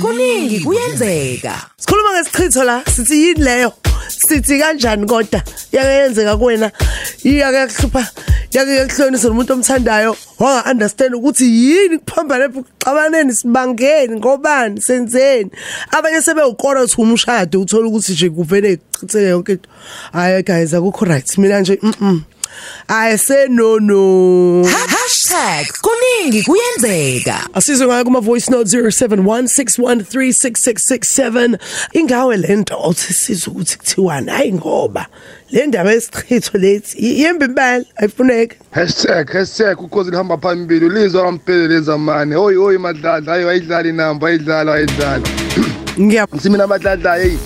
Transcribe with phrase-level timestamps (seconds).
[0.00, 1.54] #kuningi kuyenzeka.
[1.78, 3.72] sikhuluma ngesichitho la sithi yini leyo?
[4.08, 5.42] Sithi kanjani kodwa?
[5.72, 6.70] Yake yenzeka kuwena.
[7.24, 8.06] Iyake yakuhlupha
[8.52, 10.16] yake yakuhlonisa nomuntu omthandayo.
[10.38, 15.50] Wanga understand ukuthi yini kuphambana kuxabaneni sibangeni ngobani senzeni?
[15.90, 19.68] Abanye sebewukora uthi umshado uthola ukuthi nje kuvele kuchitheke yonke into.
[20.12, 21.38] Hayi guys akukho right.
[21.38, 22.20] Mina nje mhm
[22.88, 24.64] I say no no
[25.82, 27.48] #kuningi kuyenzeka.
[27.54, 31.58] Asizwe ngayo kuma voice note 0716136667
[31.92, 34.30] ingawe lento othi sizwe ukuthi kuthiwani?
[34.30, 35.06] Hayi ngoba
[35.50, 38.56] le ndaba yesichitho lethi yembe imbali ayifuneki.
[38.70, 44.72] Hashtag hashtag ukhozi lihamba phambili lizwa kampelele lezamane hoyi hoyi madladla hayi wayidlala inamba wayidlala
[44.72, 45.22] wayidlala.
[46.00, 47.36] Ngiyapha simina madladla hey.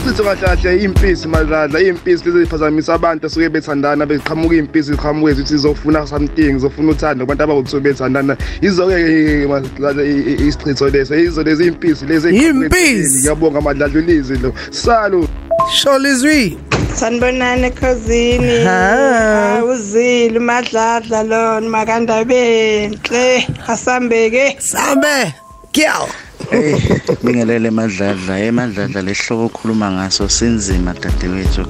[0.00, 6.06] Isichitho kahle impisi madladla impisi lezi ziphazamisa abantu asuke bethandana beqhamuka impisi ziqhamuke zithi zofuna
[6.06, 13.18] something zofuna uthando kubantu abakusuke bethandana izo-ke madladla isichitho leso izo lezi impisi lezi Impisi.
[13.18, 15.28] ngiyabonga madladla ulizwi lo salu
[15.74, 16.58] Sholizwi
[16.94, 18.64] Sanibonani khosini.
[18.64, 19.58] Ha.
[19.58, 23.46] Awuzile umadladla lo makandabenhle.
[23.68, 24.56] Asambeke.
[24.58, 25.34] Sambe
[25.72, 26.08] Kill
[26.48, 26.74] Hey,
[27.22, 31.66] bingelele emadladla, emadladla lesihloko okhuluma ngaso sinzima dadewethu.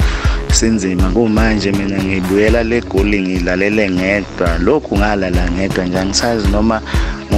[0.52, 4.58] Sinzima kumanje mina ngibuyela le goli ngilalele ngedwa.
[4.58, 6.82] Lokhu ngalala ngedwa nje angisazi noma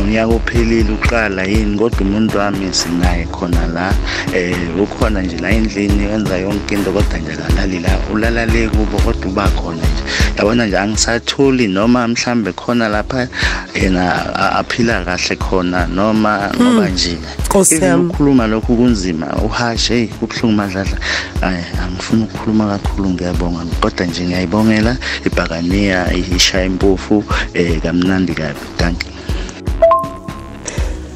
[0.03, 1.79] ngonyaka ophelile uqala yini?
[1.79, 3.95] Kodwa umuntu wami sinaye khona la
[4.35, 7.91] eh ukhona nje la endlini wenza yonke into kodwa nje akalali la.
[8.13, 10.03] Ulala le kubo kodwa uba khona nje.
[10.39, 13.29] Yabona nje angisathuli noma mhlambe khona lapha
[13.75, 18.05] yena a- aphila kahle khona noma ngoba nje Nkosi Even yami.
[18.05, 19.27] ukukhuluma lokhu kunzima.
[19.45, 20.99] Uhashe hey kubuhlungu madladla
[21.41, 23.65] hayi angifuni ukukhuluma kakhulu ngiyabonga.
[23.81, 28.59] Kodwa nje ngiyayibongela ibhakaniya ishaya impofu eh kamnandi kabi.
[28.79, 29.12] Thank you.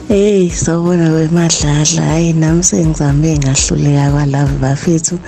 [0.08, 5.18] Hey sawubona kwemadladla hayi nami sengizame ngahluleka kwalava bafethu.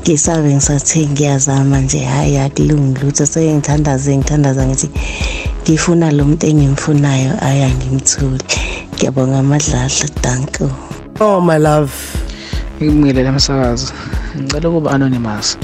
[0.00, 2.04] Ngisabe ngisathe ngiyazama nje.
[2.04, 3.26] Hayi akulungi lutho.
[3.26, 4.90] Sengithandaze ngithandaza ngithi
[5.62, 8.44] ngifuna lo muntu engimfunayo aya ngimthule
[8.94, 10.70] ngiyabonga amadladla thank you.
[11.20, 11.92] Oh my love.
[12.82, 13.92] Ngimngelela umsakazi
[14.36, 15.58] ngicela ukuba anonymous.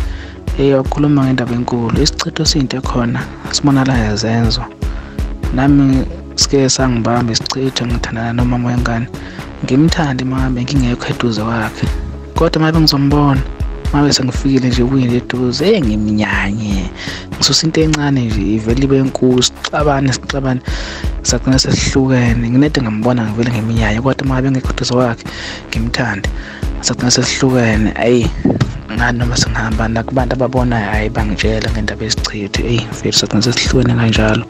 [0.58, 2.02] Eh wakhuluma ngendaba enkulu.
[2.02, 3.20] Isichitho sinto ekhona.
[3.52, 4.64] Sibonala yazenzo
[5.54, 6.04] nami
[6.40, 9.06] sike sangibamba isichitho ngithandana nomama wengane.
[9.64, 11.86] Ngimthanda mahambe ngingekho eduze kwakhe.
[12.34, 13.40] Kodwa mabe ngizombona
[13.92, 16.90] mabe sengifikile nje kuyini eduze eh ngimnyanye
[17.34, 20.60] ngisusa into encane nje ivele ibe enkulu sixabane sixabane.
[21.22, 24.00] Sagcina sesihlukene nginede ngambona ngivele ngiminyanye.
[24.00, 25.24] Kodwa mabe ngekho eduze kwakhe
[25.68, 26.28] ngimthande
[26.80, 28.30] sagcina sesihlukene ayi.
[28.94, 34.44] Ngani noma singihamba nakubantu ababonayo hayi bangitshela ngendaba yesichitho eyi mfethu sagcina sesihlukene kanjalo.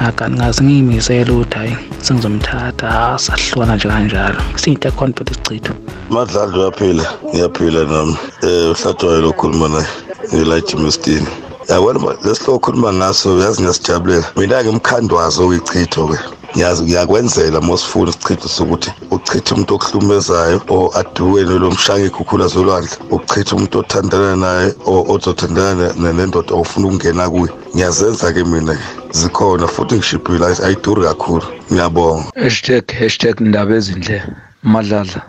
[0.00, 4.40] Akani ngazi ngiyimisele ukuthi hayi sengizomthatha ha sahlukana nje kanjalo.
[4.56, 5.72] Siyinto ekhona phela isichitho
[6.10, 8.16] madladla uyaphila ngiyaphila nami.
[8.42, 9.86] Um uhlatshwayo lokhuluma naye
[10.34, 11.26] ngilight mestini
[11.68, 16.18] yabona ma- lesihloko okhuluma ngaso yazi ngiyasijabulela mina-ke umkhandwazo oyichitho-ke
[16.54, 23.56] ngiyazi ngiyakwenzela mosifuna isichitho sokuthi uchithe umuntu okuhlumezayo or aduweni lo mshaya ikhukhula zolwandle ukuchitha
[23.56, 27.52] umuntu othandana naye or ozothandana ne- nendoda ofuna ukungena kuye.
[27.74, 28.82] Ngiyazenza-ke mina-ke
[29.12, 31.46] zikhona futhi ngishibhile ayi- ayiduri kakhulu.
[31.72, 32.24] Ngiyabonga.
[32.42, 34.22] Hashtag hashtag ndaba ezinhle
[34.62, 35.22] madladla.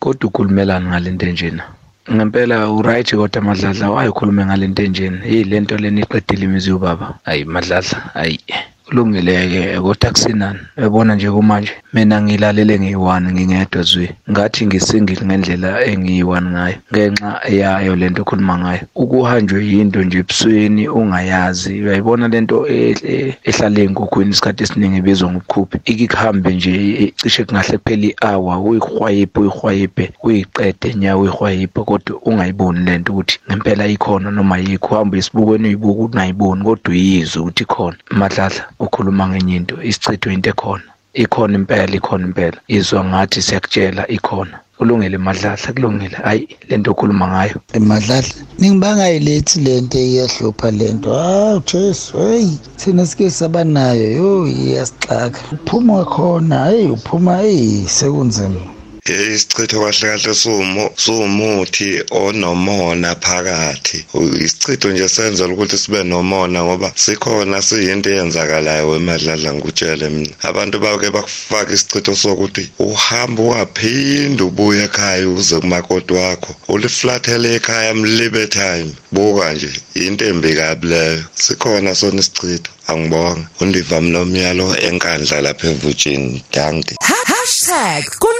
[0.00, 1.64] Kodwa ukhulumelana ngale nto enjena.
[2.12, 5.18] Ngempela uright kodwa madladla wayikhulume ngale nto enjena.
[5.24, 7.14] Eyi le nto lena iqedile imizi yobaba.
[7.24, 8.38] Hayi madladla hayi
[8.86, 14.08] kulungileke kodwa kusinani uyabona nje kumanje mina ngilalele ngiyi-one ngingedwa zwi.
[14.30, 18.80] Ngathi ngisingile ngendlela engiyi-one ngayo ngenxa yayo le nto okhuluma ngayo.
[18.94, 21.82] Ukuhanjwe yinto nje ebusweni ungayazi.
[21.82, 26.72] Uyayibona le nto e- e- ehlala ey'nkukhwini isikhathi esiningi ebizwa ngobukhuphi ikikuhambe nje
[27.02, 33.38] e- cishe kungahle kuphela i-hour uyihwayiphe uyihwayiphe uyiqede nya uyihwayiphe kodwa ungayiboni le nto ukuthi
[33.48, 37.96] ngempela ikhona noma yikho uhambe esibukweni uyibuka ungayiboni kodwa uyizwe ukuthi ikhona.
[38.10, 40.88] Madladla ukhuluma ngenye into isichitho into ekhona.
[41.14, 42.58] Ikhona impela ikhona impela.
[42.68, 44.60] Izwa ngathi siyakutshela ikhona.
[44.78, 47.56] Kulungile madladla kulungile hayi le nto okhuluma ngayo.
[47.72, 51.14] Emadladla ningibangayilethi le nto iyahlupha le nto.
[51.14, 55.40] Hawu jesu heyi thina sike saba nayo yo iyasixaka.
[55.52, 58.75] Uphuma khona heyi uphuma eyi sekunzima.
[59.12, 64.04] Isichitho kahle kahle sumo suwumuthi onomona phakathi.
[64.44, 70.34] Isichitho nje senzela ukuthi sibe nomona ngoba sikhona siyinto eyenzakalayo wemadladla ngikutshele mina.
[70.42, 76.54] Abantu bake bakufaka isichitho sokuthi uhamba ungaphinde ubuye ekhaya uze kumakoti wakho.
[76.68, 78.90] Uliflathele ekhaya mlibe time.
[79.12, 81.24] Buka nje into embi kabi leyo.
[81.34, 82.70] Sikhona sona isichitho.
[82.88, 86.94] Angibonga undiva mnomyalo enkandla lapha evujini danki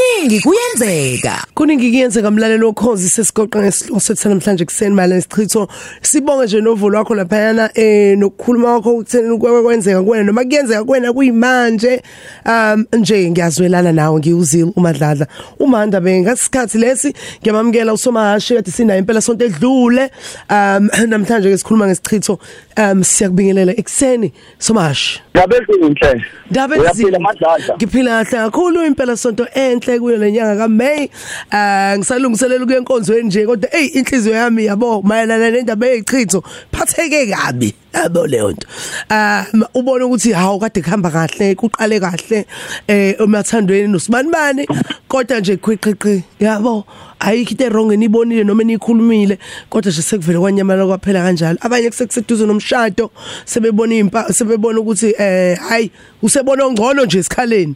[0.06, 1.44] #kuningi kuyenzeka.
[1.54, 5.68] Kuningi kuyenzeka mlaleli wokhozi sesigoqa ngesihloko sethu namhlanje kuseni mali nesichitho
[6.02, 12.02] sibonge nje novulo wakho laphayana eh nokukhuluma kwakho ukutheni kwenzeka kuwena noma kuyenzeka kuwena kuyimanje.
[12.46, 15.26] Um nje ngiyazwelana nawe ngiwuzile umadladla.
[15.58, 20.10] Umanda bengasikhathi lesi ngiyamamukela usomahashi kade sinayo impela sonto edlule.
[20.50, 22.38] Um namhlanje ke sikhuluma ngesichitho.
[22.76, 26.24] Um siyakubingelela ekseni somahashi Ngabe zinhle.
[26.50, 27.76] Ndabe Uyaphila madladla.
[27.76, 29.95] Ngiphila kahle kakhulu impela sonto enhle.
[29.98, 31.08] Kuyo lenyanga kaMay.
[31.52, 37.74] Eh ngisalungiselela ukuya enkonzweni nje kodwa hey inhliziyo yami yabo mayelana nendaba yezichitho phatheke kabi.
[37.94, 38.66] Yabo leyo nto.
[39.10, 42.46] Um ubona ukuthi hawu kade kuhamba kahle kuqale kahle
[42.88, 44.66] eh emathandweni nosibanibani
[45.08, 46.84] kodwa nje khwiqiqi yabo
[47.20, 49.38] ayikho into wrong enibonile noma enikhulumile
[49.70, 51.58] kodwa nje sekuvele kwanyamala kwaphela kanjalo.
[51.60, 53.10] Abanye kusekuseduze nomshado
[53.44, 55.90] sebebona impa sebebona ukuthi eh hayi
[56.22, 57.74] usebona ongcono nje esikhaleni.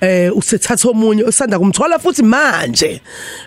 [0.00, 3.00] Eh usethatha omunye usanda kumthola futhi manje.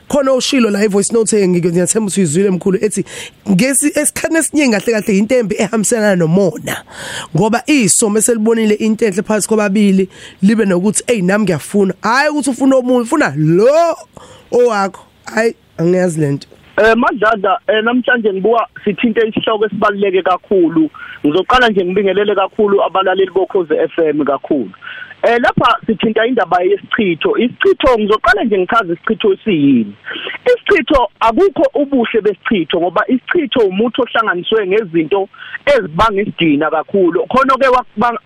[0.07, 3.05] Khona oshilo la ivoice note ngiyathemba ukuthi uyizwile emkhulu ethi
[3.49, 6.83] ngesi esikhane esiningi kahle kahle intembi ehambiselana nomona.
[7.35, 10.09] Ngoba isomo eselibonile into enhle phakathi kwababili
[10.41, 11.93] libe nokuthi hey nami ngiyafuna.
[12.01, 13.97] Hayi ukuthi ufuna omunye ufuna lo
[14.51, 15.14] owakho.
[15.33, 20.89] Hayi angiyazi lento Eh madlada eh, namhlanje ngibuka sithinta isihloko esibaluleke kakhulu.
[21.25, 24.71] Ngizoqala nje ngibingelele kakhulu abalaleli bokhoze FM kakhulu.
[25.23, 27.37] Eh lapha sithinta indaba yesichitho.
[27.37, 29.95] Isichitho ngizoqala nje ngichaze isichitho esiyini.
[30.65, 35.29] Isichitho akukho ubuhle besichitho ngoba isichitho umuntu ohlanganiswe ngezinto
[35.65, 37.25] ezibanga isidina kakhulu.
[37.27, 37.67] Khona ke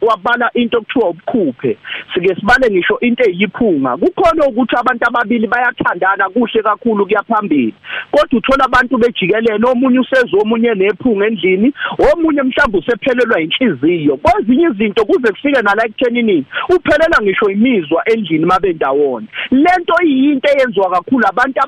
[0.01, 1.77] wabala into okuthiwa ubukhuphe.
[2.13, 3.97] Sike sibale ngisho into eyiphunga.
[3.97, 7.73] Kukhona ukuthi abantu ababili bayathandana kuhle kakhulu kuyaphambili
[8.11, 11.73] kodwa uthola abantu bejikelele omunye usezwe omunye nephunga endlini
[12.13, 14.17] omunye mhlawumbe usephelelwa inhliziyo.
[14.17, 21.27] Kwezinye izinto kuze kufike nala ekuthenini uphelela ngisho imizwa endlini mabendawona lento iyinto eyenziwa kakhulu
[21.27, 21.59] abantu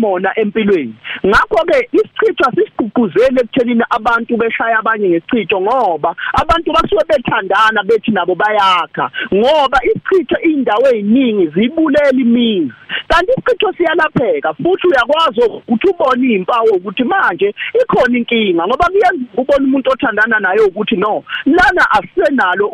[0.00, 0.94] abayizimfamona empilweni.
[1.26, 8.34] Ngakho ke isichitho asisiguquzeli ekuthenini abantu beshaya abanye ngesichitho ngoba abantu basuke bethandana bethi nabo
[8.34, 9.10] bayakha.
[9.34, 12.72] Ngoba isichitho indawo eziningi zibulela imizi
[13.10, 19.64] kanti isichitho siyalapheka futhi uyakwazi ukuthi ubone izimpawu ukuthi manje ikhona inkinga ngoba kuyenza ubone
[19.64, 22.66] umuntu othandana naye ukuthi no lana asisenalo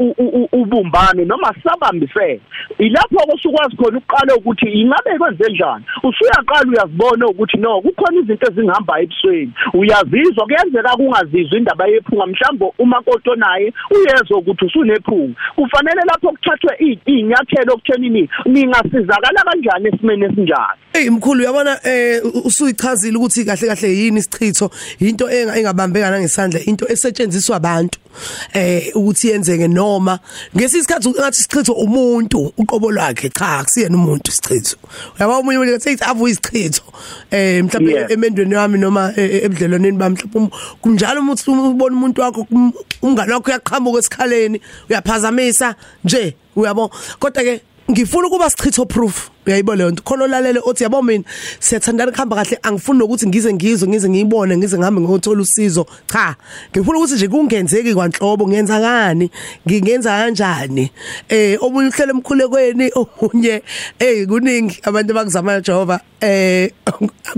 [0.52, 2.40] ubumbano noma sabambisene
[2.78, 5.84] ilapho osukwazi khona ukuqala ukuthi ingabe kwenze njani.
[6.02, 9.52] Usuyaqala uyazibona ukuthi no kukhona izinto ezingihamba ebusweni.
[9.74, 15.34] Uyazizwa kuyenzeka kungazizwa indaba yephunga mhlawumbe umakoto naye uyezwa ukuthi usunephunga.
[15.56, 20.78] Kufanele lapho kuthathwe inyathelo okuthenini ningasizakala kanjani esimene esinjani?
[20.92, 24.70] Hey mkhulu uyabona eh usuyichazile ukuthi kahle kahle yini isichitho?
[24.98, 27.98] Into engabambeka ngesandla into esetshenziswa abantu
[28.54, 30.18] eh ukuthi yenzeke noma
[30.56, 34.76] ngesisikhathi ngathi isichitho umuntu uqobo lwakhe cha akusiyena umuntu isichitho.
[35.18, 36.82] Uyabona umunye umuntu ngathi avu isichitho
[37.30, 42.46] eh mhlawumbe emendweni wami noma ebudlelwaneni bami mhlawumbe kunjalo umuthi ubona umuntu wakho
[43.02, 45.74] umngane wakho uyaqhamuka esikhaleni uyaphazamisa
[46.04, 49.30] nje uyabo kodwa ke ngifuna ukuba sichitho proof.
[49.46, 50.02] Uyayibona leyo nto?
[50.02, 51.24] Khona olalele othi yabo mina
[51.60, 52.58] siyathandana kuhamba kahle.
[52.62, 55.86] Angifuni nokuthi ngize ngizwe ngize ngiyibone ngize ngihambe ngiyothola usizo.
[56.06, 56.36] Cha
[56.70, 59.30] ngifuna ukuthi nje kungenzeki kwanhlobo ngenza ngani?
[59.66, 60.90] Ngingenza kanjani?
[61.28, 63.62] Eh omunye uhlele emkhulekweni omunye
[63.98, 66.00] eh kuningi abantu abakuzama Jehova.
[66.20, 66.70] Eh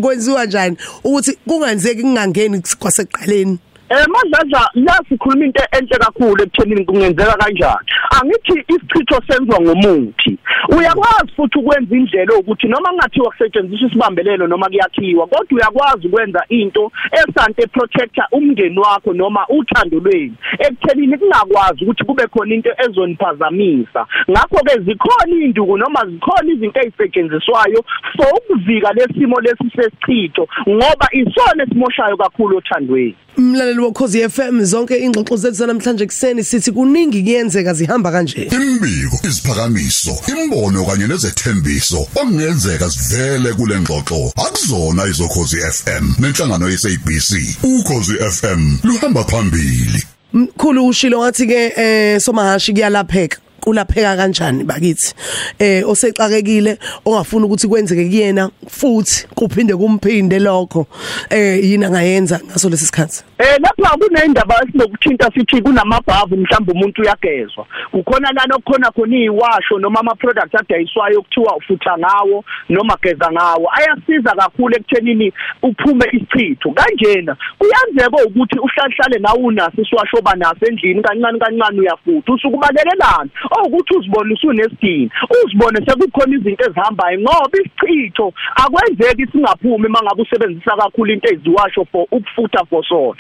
[0.00, 3.59] kwenziwa kanjani ukuthi kungenzeki kungangeni kwaseqaleni
[3.90, 7.88] Eh madladla la sikhuluma into enhle kakhulu ekuthenini kungenzeka kanjani.
[8.11, 10.28] Angithi isichitho senziwa ngomuthi.
[10.69, 16.93] Uyakwazi futhi ukwenza indlela ukuthi noma kungathiwa kusetshenziswa isibambelelo noma kuyakhiwa kodwa uyakwazi ukwenza into
[17.13, 20.35] esante protector umndeni wakho noma uthando lweni.
[20.59, 24.07] Ekuthenini kungakwazi ukuthi kube khona into ezoniphazamisa.
[24.31, 27.85] Ngakho ke zikhona induku noma zikhona izinto ezisetshenziswayo
[28.17, 33.17] for ukuvika lesimo lesi sesichitho ngoba isona esimoshayo kakhulu othandweni.
[33.39, 38.43] Mlaleli wokhozi FM zonke ingxoxo zethu namhlanje kuseni sithi kuningi kuyenzeka zihamba kanje.
[38.43, 40.11] Imbiko, isiphakamiso,
[40.59, 47.31] imbono kanye nezethembiso okungenzeka sivele kule ngxoxo akuzona izokhozi FM nenhlangano yeSABC.
[47.62, 50.03] Ukhozi FM luhamba phambili.
[50.33, 53.38] Mkhulu ushilo wathi ke eh somahashi kuyalapheka.
[53.61, 55.15] Kulapheka kanjani bakithi?
[55.59, 60.87] Eh osexakekile ongafuna ukuthi kwenzeke kuyena futhi kuphinde kumphinde lokho
[61.31, 63.25] eh yini angayenza ngaso lesi sikhathi?
[63.38, 67.67] Eh lapha kunendaba esinokuthinta sithi kunamabhavu mhlawumbe umuntu uyagezwa.
[67.91, 73.71] Kukhona lana okukhona khona iwasho noma ama products adayiswayo kuthiwa ufutha ngawo noma geza ngawo.
[73.73, 76.71] Ayasiza kakhulu ekuthenini uphume isichitho.
[76.71, 82.33] Kanjena kuyenzeka ukuthi uhlahlale nawe unaso isiwasho banaso endlini kancane kancane uyafutha.
[82.33, 83.31] Usukubalelelana
[83.67, 85.11] ukuthi uzibone usunesidini
[85.45, 92.65] uzibone sekukhona izinto ezihambayo ngoba isichitho akwenzeki singaphumi mangabe usebenzisa kakhulu into eziwasho for ukufutha
[92.71, 93.17] for sona.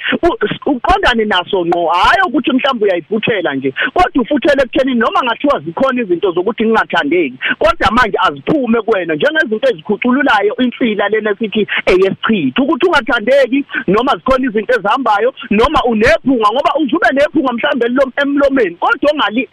[0.66, 6.32] Uqondane naso ngqo hayi ukuthi mhlawumbe uyayiphuthela nje kodwa ufuthele ekuthenini noma ngathiwa zikhona izinto
[6.32, 9.14] zokuthi ngingathandeki kodwa manje aziphume kuwena.
[9.14, 12.62] Njengezinto ezikhucululayo insila lena sithi eyesichitho.
[12.62, 17.86] Ukuthi ungathandeki noma zikhona izinto ezihambayo noma unephunga ngoba uzube nephunga mhlawumbe
[18.22, 19.48] emlomeni kodwa ongali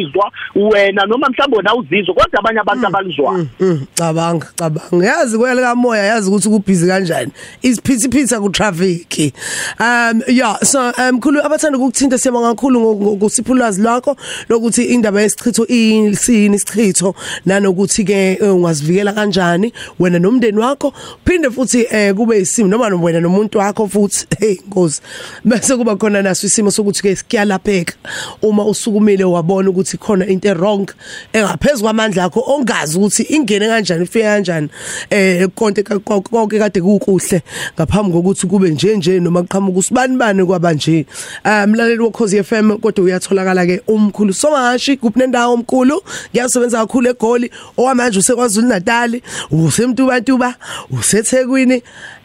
[0.00, 3.46] abangalizwa wena noma mhlawumbe na uzizwe kodwa abanye abantu abalizwayo.
[3.60, 5.06] Mm, cabanga cabanga.
[5.06, 7.32] Yazi kwele kamoya yazi ukuthi kubhizi kanjani.
[7.62, 9.34] Isiphithipitha ku traffic
[9.80, 12.80] um yeah so mkhulu abathanda ukukuthinta siyabonga kakhulu
[13.16, 14.16] ngosipho ulwazi lwakho
[14.48, 17.14] lokuthi indaba yesichitho isini isichitho
[17.46, 20.92] nanokuthi ke eh, ungazivikela kanjani wena nomndeni wakho.
[21.24, 24.26] Phinde futhi eh, kube isimo noma wena nomuntu wakho futhi.
[24.40, 25.02] Hey nkosi.
[25.44, 27.94] Bese kuba khona naso isimo sokuthi ke sikuyalapheka
[28.42, 30.86] uma usukumile wabona ukuthi khona into wrong
[31.32, 34.68] engaphezulu kwamandla akho ongazi ukuthi ingene kanjani ifike kanjani
[35.10, 37.42] eh konke konke kade kukuhle
[37.74, 41.06] ngaphambi kokuthi kube nje nje noma kuqhamuka usibani bani kwaba nje.
[41.44, 48.68] Umlaleli wokhozi FM kodwa uyatholakala ke umkhulu Somashi kupnendawo omkhulu ngiyasebenza kakhulu egoli owamanje usekwazulu
[48.68, 49.20] Natal
[49.50, 50.54] usemtuba tuba
[50.90, 51.82] usethekwini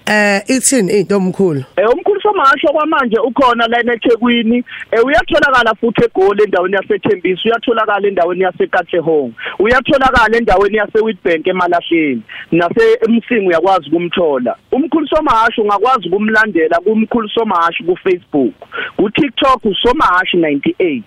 [0.07, 6.43] eh ithini into omkhulu Eh umkhulu somasho kwamanje ukhona la eThekwini eh uyatholakala futhi eGoli
[6.43, 12.21] endaweni yaseThembisa uyatholakala endaweni yaseKatlehong uyatholakala endaweni yaseWitbank emalahleni
[12.51, 18.53] nase emsingo uyakwazi kumthola umkhulu somasho ungakwazi kumlandela kumkhulu somasho ku Facebook
[18.97, 21.01] ku TikTok usomasho 98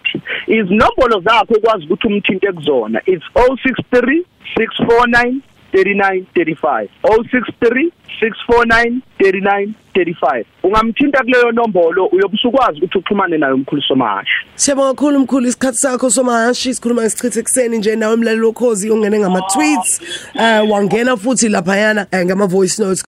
[0.47, 4.25] izinombolo zakho ukwazi ukuthi umthinte kuzona it's 063
[4.57, 5.41] 649
[5.73, 15.19] 3935 063 649 3935 ungamthinta kuleyo nombolo uyobusukwazi ukuthi uxhumane naye umkhulu somashi Siyabonga kakhulu
[15.19, 20.01] mkhulu isikhathi sakho somahashi sikhuluma ngesichithe ekseni nje nawe umlaleli lokhozi ungene ngama tweets
[20.35, 23.05] eh wangena futhi lapha yana ngama voice notes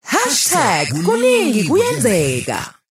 [1.04, 2.76] #kuningi kuyenzeka.